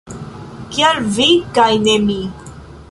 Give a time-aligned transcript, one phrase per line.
[0.77, 1.29] Kial vi
[1.59, 2.21] kaj ne mi?